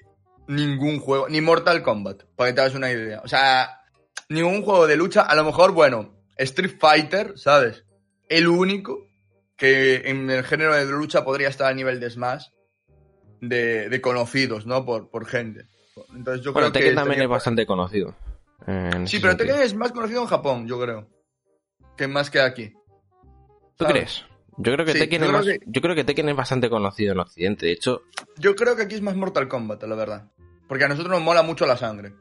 ningún 0.55 0.99
juego, 0.99 1.27
ni 1.29 1.41
Mortal 1.41 1.81
Kombat, 1.81 2.23
para 2.35 2.49
que 2.49 2.55
te 2.55 2.61
hagas 2.61 2.75
una 2.75 2.91
idea. 2.91 3.21
O 3.23 3.27
sea, 3.27 3.79
ningún 4.29 4.61
juego 4.63 4.87
de 4.87 4.95
lucha, 4.97 5.21
a 5.21 5.35
lo 5.35 5.43
mejor, 5.43 5.71
bueno, 5.71 6.13
Street 6.37 6.77
Fighter, 6.79 7.37
¿sabes? 7.37 7.85
El 8.29 8.47
único 8.47 9.07
que 9.57 10.09
en 10.09 10.29
el 10.29 10.43
género 10.43 10.75
de 10.75 10.85
lucha 10.85 11.23
podría 11.23 11.49
estar 11.49 11.71
a 11.71 11.73
nivel 11.73 11.99
de 11.99 12.09
Smash 12.09 12.45
de, 13.41 13.89
de 13.89 14.01
conocidos, 14.01 14.65
¿no? 14.65 14.85
Por, 14.85 15.09
por 15.09 15.25
gente. 15.25 15.65
Entonces 16.15 16.43
yo 16.43 16.53
Bueno, 16.53 16.69
creo 16.69 16.73
que... 16.73 16.79
Tekken 16.79 16.95
también 16.95 17.11
estaría- 17.13 17.23
es 17.25 17.29
bastante 17.29 17.65
conocido. 17.65 18.15
eh, 18.67 18.91
Sí, 19.05 19.19
pero. 19.19 19.35
Tekken 19.37 19.61
es 19.61 19.73
más 19.75 19.91
conocido 19.91 20.21
en 20.21 20.27
Japón, 20.27 20.67
yo 20.67 20.79
creo. 20.81 21.07
Que 21.97 22.07
más 22.07 22.29
que 22.29 22.39
aquí. 22.39 22.73
¿Tú 23.77 23.85
¿sabes? 23.85 23.93
crees? 23.93 24.25
Yo 24.57 24.73
creo 24.73 24.85
que 24.85 24.93
Sí, 24.93 24.99
Tekken 24.99 25.21
yo 25.21 25.25
es 25.27 25.31
más- 25.31 25.45
que- 25.45 25.59
yo 25.65 25.81
creo 25.81 25.95
que 25.95 26.03
Tekken 26.03 26.29
es 26.29 26.35
bastante 26.35 26.69
conocido 26.69 27.13
en 27.13 27.19
Occidente. 27.19 27.65
De 27.67 27.71
hecho, 27.73 28.01
Yo 28.37 28.55
creo 28.55 28.75
que 28.75 28.83
aquí 28.83 28.95
es 28.95 29.01
más 29.01 29.15
Mortal 29.15 29.47
Kombat, 29.47 29.83
la 29.83 29.95
verdad. 29.95 30.31
Porque 30.71 30.85
a 30.85 30.87
nosotros 30.87 31.11
nos 31.11 31.21
mola 31.21 31.41
mucho 31.43 31.65
la 31.65 31.75
sangre. 31.75 32.13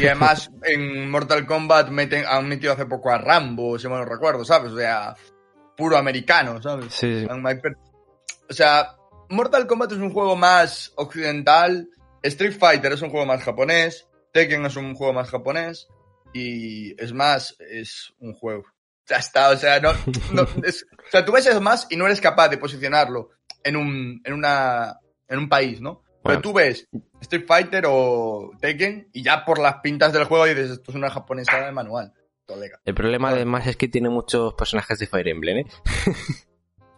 Y 0.00 0.06
además 0.06 0.50
en 0.64 1.08
Mortal 1.08 1.46
Kombat 1.46 1.88
meten, 1.90 2.24
han 2.26 2.48
metido 2.48 2.72
hace 2.72 2.84
poco 2.86 3.12
a 3.12 3.18
Rambo, 3.18 3.78
si 3.78 3.86
mal 3.86 4.00
no 4.00 4.04
recuerdo, 4.06 4.44
¿sabes? 4.44 4.72
O 4.72 4.76
sea, 4.76 5.14
puro 5.76 5.96
americano, 5.96 6.60
¿sabes? 6.60 6.92
sí. 6.92 7.24
O 8.50 8.52
sea, 8.52 8.96
Mortal 9.28 9.68
Kombat 9.68 9.92
es 9.92 9.98
un 9.98 10.10
juego 10.12 10.34
más 10.34 10.92
occidental, 10.96 11.88
Street 12.24 12.58
Fighter 12.58 12.90
es 12.92 13.02
un 13.02 13.10
juego 13.10 13.24
más 13.24 13.40
japonés, 13.44 14.08
Tekken 14.32 14.66
es 14.66 14.74
un 14.74 14.96
juego 14.96 15.12
más 15.12 15.30
japonés 15.30 15.86
y 16.32 16.96
Smash 17.06 17.52
es 17.60 18.12
un 18.18 18.34
juego. 18.34 18.64
Ya 19.06 19.18
está, 19.18 19.50
o 19.50 19.56
sea, 19.56 19.78
no, 19.78 19.92
no- 20.32 20.48
es- 20.64 20.84
o 21.06 21.08
sea, 21.08 21.24
tú 21.24 21.30
ves 21.30 21.44
Smash 21.44 21.84
y 21.90 21.96
no 21.96 22.06
eres 22.06 22.20
capaz 22.20 22.48
de 22.48 22.58
posicionarlo 22.58 23.30
en 23.62 23.76
un, 23.76 24.20
en 24.24 24.32
una, 24.32 24.98
en 25.28 25.38
un 25.38 25.48
país, 25.48 25.80
¿no? 25.80 26.02
Pero 26.22 26.40
tú 26.40 26.52
ves 26.52 26.88
Street 27.20 27.44
Fighter 27.46 27.84
o 27.88 28.50
Tekken 28.60 29.08
y 29.12 29.22
ya 29.22 29.44
por 29.44 29.58
las 29.58 29.76
pintas 29.76 30.12
del 30.12 30.24
juego 30.24 30.44
dices, 30.44 30.70
esto 30.70 30.90
es 30.92 30.96
una 30.96 31.10
japonesada 31.10 31.66
de 31.66 31.72
manual. 31.72 32.12
El 32.84 32.94
problema 32.94 33.30
además 33.30 33.66
es 33.66 33.76
que 33.76 33.88
tiene 33.88 34.08
muchos 34.08 34.54
personajes 34.54 34.98
de 34.98 35.06
Fire 35.06 35.28
Emblem, 35.28 35.58
¿eh? 35.58 35.66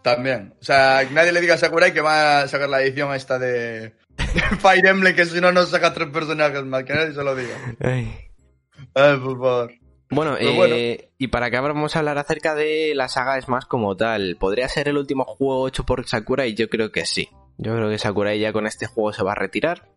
También. 0.01 0.53
O 0.59 0.63
sea, 0.63 1.03
que 1.07 1.13
nadie 1.13 1.31
le 1.31 1.41
diga 1.41 1.55
a 1.55 1.57
Sakurai 1.57 1.93
que 1.93 2.01
va 2.01 2.41
a 2.41 2.47
sacar 2.47 2.69
la 2.69 2.81
edición 2.81 3.13
esta 3.13 3.39
de, 3.39 3.93
de 4.17 4.41
Fire 4.59 4.85
Emblem, 4.85 5.15
que 5.15 5.25
si 5.25 5.41
no 5.41 5.51
nos 5.51 5.69
saca 5.69 5.93
tres 5.93 6.09
personajes 6.09 6.63
más, 6.63 6.83
que 6.83 6.93
nadie 6.93 7.13
se 7.13 7.23
lo 7.23 7.35
diga. 7.35 7.55
Ay, 7.79 9.17
por 9.17 9.39
favor. 9.39 9.73
Bueno, 10.11 10.35
Pero 10.37 10.51
eh, 10.51 10.55
bueno. 10.55 10.75
y 11.17 11.27
para 11.27 11.47
acá 11.47 11.61
vamos 11.61 11.95
a 11.95 11.99
hablar 11.99 12.17
acerca 12.19 12.53
de 12.53 12.93
la 12.93 13.07
saga 13.07 13.41
Smash 13.41 13.65
como 13.67 13.95
tal. 13.97 14.37
¿Podría 14.39 14.69
ser 14.69 14.87
el 14.89 14.97
último 14.97 15.25
juego 15.25 15.67
hecho 15.67 15.83
por 15.83 16.07
Sakurai? 16.07 16.53
Yo 16.53 16.69
creo 16.69 16.91
que 16.91 17.05
sí. 17.05 17.29
Yo 17.57 17.75
creo 17.75 17.89
que 17.89 17.97
Sakurai 17.97 18.39
ya 18.39 18.53
con 18.53 18.67
este 18.67 18.85
juego 18.85 19.13
se 19.13 19.23
va 19.23 19.31
a 19.31 19.35
retirar. 19.35 19.89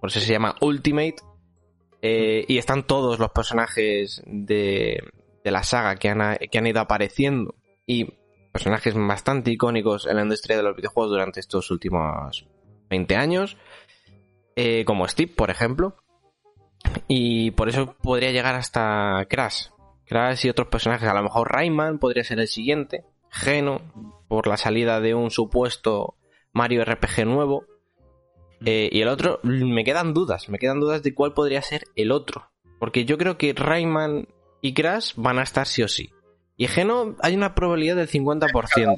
Por 0.00 0.10
eso 0.10 0.20
se 0.20 0.32
llama 0.32 0.56
Ultimate. 0.60 1.16
Eh, 2.02 2.44
y 2.46 2.58
están 2.58 2.86
todos 2.86 3.18
los 3.18 3.30
personajes 3.30 4.22
de, 4.26 5.02
de 5.42 5.50
la 5.50 5.62
saga 5.62 5.96
que 5.96 6.08
han, 6.08 6.36
que 6.50 6.58
han 6.58 6.66
ido 6.66 6.80
apareciendo. 6.80 7.54
Y 7.86 8.12
personajes 8.52 8.94
bastante 8.94 9.50
icónicos 9.50 10.06
en 10.06 10.16
la 10.16 10.22
industria 10.22 10.56
de 10.56 10.62
los 10.62 10.76
videojuegos 10.76 11.10
durante 11.10 11.40
estos 11.40 11.70
últimos 11.70 12.46
20 12.90 13.16
años. 13.16 13.56
Eh, 14.54 14.84
como 14.84 15.06
Steve, 15.08 15.32
por 15.34 15.50
ejemplo. 15.50 15.96
Y 17.08 17.50
por 17.52 17.68
eso 17.68 17.94
podría 18.02 18.30
llegar 18.30 18.54
hasta 18.54 19.26
Crash. 19.28 19.68
Crash 20.06 20.46
y 20.46 20.50
otros 20.50 20.68
personajes. 20.68 21.08
A 21.08 21.14
lo 21.14 21.22
mejor 21.22 21.50
Rayman 21.52 21.98
podría 21.98 22.24
ser 22.24 22.40
el 22.40 22.48
siguiente. 22.48 23.04
Geno, 23.30 23.80
por 24.28 24.46
la 24.46 24.56
salida 24.56 25.00
de 25.00 25.14
un 25.14 25.30
supuesto 25.30 26.16
Mario 26.56 26.86
RPG 26.86 27.26
nuevo. 27.26 27.66
Eh, 28.64 28.88
y 28.90 29.02
el 29.02 29.08
otro, 29.08 29.40
me 29.42 29.84
quedan 29.84 30.14
dudas. 30.14 30.48
Me 30.48 30.58
quedan 30.58 30.80
dudas 30.80 31.02
de 31.02 31.14
cuál 31.14 31.34
podría 31.34 31.60
ser 31.60 31.84
el 31.96 32.10
otro. 32.10 32.50
Porque 32.80 33.04
yo 33.04 33.18
creo 33.18 33.36
que 33.36 33.52
Rayman 33.52 34.28
y 34.62 34.72
Crash 34.72 35.12
van 35.16 35.38
a 35.38 35.42
estar 35.42 35.66
sí 35.66 35.82
o 35.82 35.88
sí. 35.88 36.10
Y 36.56 36.66
Geno 36.68 37.14
hay 37.20 37.36
una 37.36 37.54
probabilidad 37.54 37.96
del 37.96 38.08
50%. 38.08 38.50
De 38.74 38.96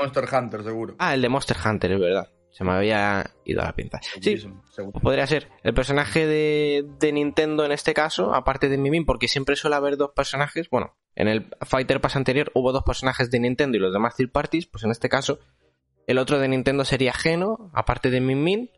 Monster 0.00 0.24
Hunter, 0.32 0.64
seguro. 0.64 0.94
Ah, 0.98 1.12
el 1.12 1.20
de 1.20 1.28
Monster 1.28 1.56
Hunter, 1.62 1.92
es 1.92 2.00
verdad. 2.00 2.30
Se 2.50 2.64
me 2.64 2.72
había 2.72 3.34
ido 3.44 3.60
a 3.60 3.66
la 3.66 3.74
pinza. 3.74 4.00
Sí, 4.22 4.38
seguro. 4.38 4.62
pues 4.74 5.02
podría 5.02 5.26
ser 5.26 5.48
el 5.62 5.74
personaje 5.74 6.26
de, 6.26 6.86
de 6.98 7.12
Nintendo 7.12 7.66
en 7.66 7.72
este 7.72 7.92
caso, 7.92 8.34
aparte 8.34 8.70
de 8.70 8.78
Mimin, 8.78 9.04
porque 9.04 9.28
siempre 9.28 9.56
suele 9.56 9.76
haber 9.76 9.98
dos 9.98 10.12
personajes. 10.16 10.70
Bueno, 10.70 10.96
en 11.14 11.28
el 11.28 11.50
Fighter 11.60 12.00
Pass 12.00 12.16
anterior 12.16 12.50
hubo 12.54 12.72
dos 12.72 12.82
personajes 12.82 13.30
de 13.30 13.40
Nintendo 13.40 13.76
y 13.76 13.80
los 13.80 13.92
demás 13.92 14.16
third 14.16 14.32
parties, 14.32 14.66
pues 14.66 14.84
en 14.84 14.90
este 14.90 15.10
caso 15.10 15.38
el 16.08 16.18
otro 16.18 16.40
de 16.40 16.48
Nintendo 16.48 16.84
sería 16.84 17.12
Geno, 17.12 17.70
aparte 17.72 18.10
de 18.10 18.20
Min 18.20 18.42
Min, 18.42 18.70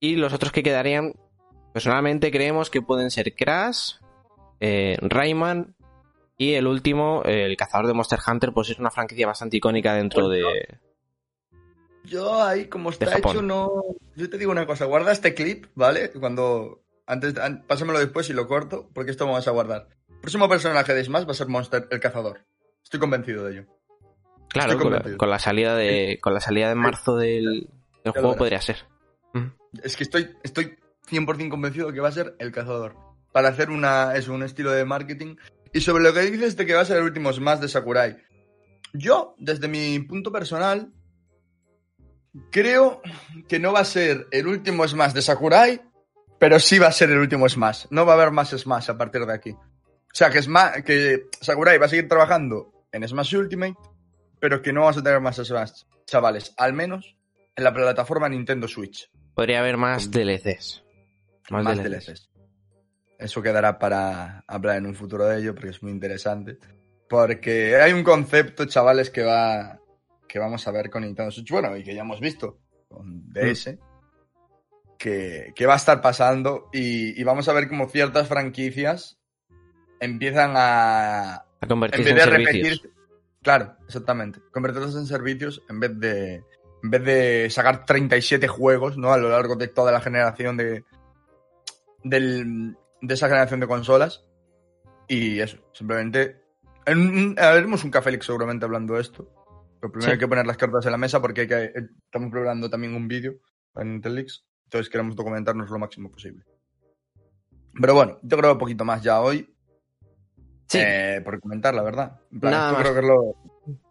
y 0.00 0.16
los 0.16 0.32
otros 0.32 0.50
que 0.50 0.64
quedarían, 0.64 1.14
personalmente 1.72 2.32
creemos 2.32 2.70
que 2.70 2.82
pueden 2.82 3.10
ser 3.12 3.34
Crash, 3.36 3.92
eh, 4.60 4.96
Rayman 5.00 5.76
y 6.36 6.54
el 6.54 6.66
último, 6.66 7.22
eh, 7.24 7.44
el 7.44 7.56
cazador 7.56 7.86
de 7.86 7.94
Monster 7.94 8.18
Hunter, 8.26 8.52
pues 8.52 8.70
es 8.70 8.78
una 8.78 8.90
franquicia 8.90 9.26
bastante 9.28 9.56
icónica 9.58 9.94
dentro 9.94 10.28
de... 10.28 10.42
Yo 12.04 12.42
ahí, 12.42 12.66
como 12.66 12.90
está 12.90 13.16
hecho, 13.16 13.40
no. 13.40 13.82
Yo 14.14 14.28
te 14.28 14.36
digo 14.36 14.52
una 14.52 14.66
cosa, 14.66 14.84
guarda 14.84 15.10
este 15.10 15.32
clip, 15.32 15.66
¿vale? 15.74 16.10
Cuando. 16.10 16.82
Antes, 17.06 17.38
an- 17.38 17.64
pásamelo 17.66 17.98
después 17.98 18.28
y 18.28 18.34
lo 18.34 18.46
corto, 18.46 18.90
porque 18.92 19.10
esto 19.10 19.24
vamos 19.24 19.48
a 19.48 19.52
guardar. 19.52 19.88
El 20.10 20.20
próximo 20.20 20.46
personaje 20.46 20.92
de 20.92 21.02
Smash 21.02 21.26
va 21.26 21.30
a 21.30 21.34
ser 21.34 21.48
Monster, 21.48 21.88
el 21.90 22.00
cazador. 22.00 22.44
Estoy 22.82 23.00
convencido 23.00 23.44
de 23.44 23.52
ello. 23.52 23.66
Claro, 24.48 24.78
con 24.78 24.92
la, 24.92 24.98
convencido. 24.98 25.18
con 25.18 25.30
la 25.30 25.38
salida 25.38 25.76
de 25.76 26.18
con 26.20 26.34
la 26.34 26.40
salida 26.40 26.68
de 26.68 26.74
marzo 26.74 27.16
del, 27.16 27.68
juego 28.04 28.36
podría 28.36 28.60
ser. 28.60 28.86
Es 29.82 29.96
que 29.96 30.04
estoy, 30.04 30.30
estoy 30.42 30.76
100% 31.10 31.48
convencido 31.50 31.88
de 31.88 31.94
que 31.94 32.00
va 32.00 32.08
a 32.08 32.12
ser 32.12 32.36
el 32.38 32.52
cazador. 32.52 32.96
Para 33.32 33.48
hacer 33.48 33.70
una, 33.70 34.14
es 34.14 34.28
un 34.28 34.42
estilo 34.42 34.70
de 34.70 34.84
marketing. 34.84 35.36
Y 35.72 35.80
sobre 35.80 36.04
lo 36.04 36.12
que 36.12 36.20
dices 36.20 36.56
de 36.56 36.66
que 36.66 36.74
va 36.74 36.82
a 36.82 36.84
ser 36.84 36.98
el 36.98 37.04
último 37.04 37.32
Smash 37.32 37.58
de 37.58 37.68
Sakurai. 37.68 38.16
Yo, 38.92 39.34
desde 39.38 39.66
mi 39.66 39.98
punto 39.98 40.30
personal, 40.30 40.92
creo 42.50 43.02
que 43.48 43.58
no 43.58 43.72
va 43.72 43.80
a 43.80 43.84
ser 43.84 44.28
el 44.30 44.46
último 44.46 44.86
Smash 44.86 45.12
de 45.12 45.22
Sakurai, 45.22 45.82
pero 46.38 46.60
sí 46.60 46.78
va 46.78 46.88
a 46.88 46.92
ser 46.92 47.10
el 47.10 47.18
último 47.18 47.48
Smash. 47.48 47.86
No 47.90 48.06
va 48.06 48.12
a 48.12 48.16
haber 48.16 48.30
más 48.30 48.50
Smash 48.50 48.90
a 48.90 48.96
partir 48.96 49.26
de 49.26 49.32
aquí. 49.32 49.50
O 49.50 50.16
sea, 50.16 50.30
que, 50.30 50.40
Smash, 50.40 50.84
que 50.84 51.26
Sakurai 51.40 51.78
va 51.78 51.86
a 51.86 51.88
seguir 51.88 52.08
trabajando 52.08 52.86
en 52.92 53.06
Smash 53.08 53.34
Ultimate, 53.34 53.74
pero 54.44 54.60
que 54.60 54.74
no 54.74 54.82
vamos 54.82 54.98
a 54.98 55.02
tener 55.02 55.22
más 55.22 55.40
chavales. 56.04 56.52
Al 56.58 56.74
menos 56.74 57.16
en 57.56 57.64
la 57.64 57.72
plataforma 57.72 58.28
Nintendo 58.28 58.68
Switch. 58.68 59.10
Podría 59.32 59.60
haber 59.60 59.78
más 59.78 60.10
DLCs. 60.10 60.84
Más, 61.48 61.64
DLCs. 61.82 62.30
Eso 63.18 63.40
quedará 63.40 63.78
para 63.78 64.44
hablar 64.46 64.76
en 64.76 64.84
un 64.84 64.94
futuro 64.94 65.24
de 65.24 65.38
ello, 65.38 65.54
porque 65.54 65.70
es 65.70 65.82
muy 65.82 65.92
interesante. 65.92 66.58
Porque 67.08 67.76
hay 67.76 67.94
un 67.94 68.04
concepto, 68.04 68.66
chavales, 68.66 69.08
que 69.08 69.22
va 69.22 69.80
que 70.28 70.38
vamos 70.38 70.68
a 70.68 70.72
ver 70.72 70.90
con 70.90 71.04
Nintendo 71.04 71.30
Switch, 71.30 71.50
bueno, 71.50 71.74
y 71.74 71.82
que 71.82 71.94
ya 71.94 72.02
hemos 72.02 72.20
visto 72.20 72.58
con 72.86 73.32
DS, 73.32 73.78
que, 74.98 75.54
que, 75.56 75.66
va 75.66 75.72
a 75.72 75.78
estar 75.78 76.02
pasando 76.02 76.68
y, 76.70 77.18
y, 77.18 77.24
vamos 77.24 77.48
a 77.48 77.54
ver 77.54 77.66
cómo 77.66 77.88
ciertas 77.88 78.28
franquicias 78.28 79.18
empiezan 80.00 80.52
a... 80.54 81.46
A 81.62 81.66
convertirse 81.66 82.10
en, 82.10 82.94
Claro, 83.44 83.76
exactamente. 83.86 84.40
Convertirse 84.50 84.98
en 84.98 85.06
servicios 85.06 85.62
en 85.68 85.78
vez 85.78 86.00
de 86.00 86.42
en 86.82 86.90
vez 86.90 87.04
de 87.04 87.50
sacar 87.50 87.86
37 87.86 88.48
juegos, 88.48 88.98
¿no? 88.98 89.12
A 89.12 89.18
lo 89.18 89.30
largo 89.30 89.54
de 89.56 89.68
toda 89.68 89.92
la 89.92 90.00
generación 90.00 90.56
de, 90.56 90.84
del, 92.02 92.76
de 93.00 93.14
esa 93.14 93.28
generación 93.28 93.60
de 93.60 93.66
consolas. 93.66 94.24
Y 95.08 95.40
eso, 95.40 95.58
simplemente... 95.72 96.42
En, 96.84 97.34
haremos 97.38 97.84
un 97.84 97.90
Café 97.90 98.20
seguramente 98.20 98.66
hablando 98.66 98.94
de 98.94 99.00
esto. 99.00 99.30
Pero 99.80 99.92
primero 99.92 100.12
hay 100.12 100.18
que 100.18 100.28
poner 100.28 100.46
las 100.46 100.58
cartas 100.58 100.84
en 100.84 100.92
la 100.92 100.98
mesa 100.98 101.22
porque 101.22 101.42
hay 101.42 101.48
que, 101.48 101.72
estamos 102.04 102.30
preparando 102.30 102.68
también 102.68 102.94
un 102.94 103.08
vídeo 103.08 103.36
en 103.76 103.94
Intelix. 103.94 104.44
Entonces 104.64 104.90
queremos 104.90 105.16
documentarnos 105.16 105.70
lo 105.70 105.78
máximo 105.78 106.10
posible. 106.10 106.44
Pero 107.80 107.94
bueno, 107.94 108.18
yo 108.22 108.36
creo 108.36 108.52
un 108.52 108.58
poquito 108.58 108.84
más 108.84 109.02
ya 109.02 109.22
hoy. 109.22 109.53
Sí. 110.66 110.78
Eh, 110.80 111.20
por 111.24 111.40
comentar, 111.40 111.74
la 111.74 111.82
verdad. 111.82 112.20
yo 112.30 112.40
creo 112.40 112.94
que 112.94 113.00
es 113.00 113.06
lo, 113.06 113.36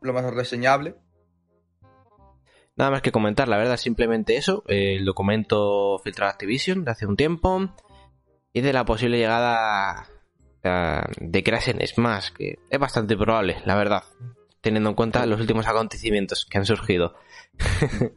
lo 0.01 0.13
más 0.13 0.33
reseñable. 0.33 0.95
Nada 2.75 2.89
más 2.89 3.01
que 3.01 3.11
comentar, 3.11 3.47
la 3.47 3.57
verdad, 3.57 3.77
simplemente 3.77 4.35
eso. 4.35 4.63
El 4.67 5.05
documento 5.05 5.99
filtrado 6.03 6.31
Activision 6.31 6.83
de 6.83 6.91
hace 6.91 7.05
un 7.05 7.15
tiempo. 7.15 7.69
Y 8.51 8.61
de 8.61 8.73
la 8.73 8.85
posible 8.85 9.17
llegada 9.17 10.07
de 10.63 11.43
Crash 11.43 11.69
en 11.69 11.85
Smash, 11.85 12.29
que 12.31 12.59
es 12.69 12.79
bastante 12.79 13.17
probable, 13.17 13.57
la 13.65 13.75
verdad. 13.75 14.03
Teniendo 14.61 14.89
en 14.89 14.95
cuenta 14.95 15.25
los 15.25 15.41
últimos 15.41 15.67
acontecimientos 15.67 16.45
que 16.49 16.57
han 16.57 16.65
surgido. 16.65 17.15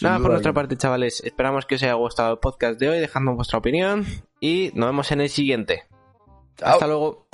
Nada, 0.00 0.18
por 0.18 0.30
nuestra 0.30 0.52
parte, 0.52 0.76
chavales, 0.76 1.22
esperamos 1.24 1.64
que 1.64 1.76
os 1.76 1.82
haya 1.82 1.94
gustado 1.94 2.32
el 2.32 2.38
podcast 2.38 2.80
de 2.80 2.88
hoy, 2.88 2.98
dejando 2.98 3.34
vuestra 3.34 3.58
opinión. 3.58 4.04
Y 4.40 4.72
nos 4.74 4.88
vemos 4.88 5.12
en 5.12 5.20
el 5.20 5.28
siguiente. 5.28 5.84
Hasta 6.60 6.86
luego. 6.86 7.25